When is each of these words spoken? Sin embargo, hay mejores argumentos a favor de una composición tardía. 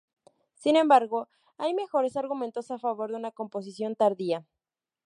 Sin 0.55 0.77
embargo, 0.77 1.29
hay 1.59 1.75
mejores 1.75 2.17
argumentos 2.17 2.71
a 2.71 2.79
favor 2.79 3.11
de 3.11 3.17
una 3.17 3.29
composición 3.29 3.95
tardía. 3.95 4.47